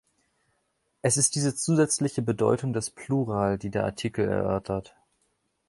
Es 1.03 1.15
ist 1.15 1.35
diese 1.35 1.53
zusätzliche 1.53 2.23
Bedeutung 2.23 2.73
des 2.73 2.89
Plural, 2.89 3.59
die 3.59 3.69
der 3.69 3.83
Artikel 3.85 4.27
erörtert. 4.27 4.95